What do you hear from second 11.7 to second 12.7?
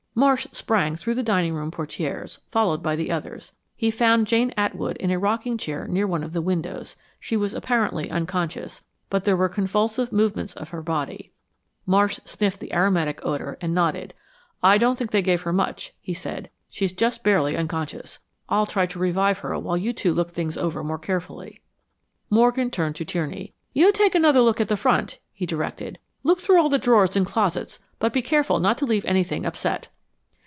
Marsh sniffed